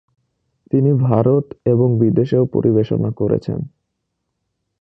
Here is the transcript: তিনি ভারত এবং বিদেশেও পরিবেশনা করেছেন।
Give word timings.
তিনি 0.71 0.91
ভারত 1.01 1.45
এবং 1.65 1.87
বিদেশেও 1.99 2.45
পরিবেশনা 2.45 3.09
করেছেন। 3.11 3.59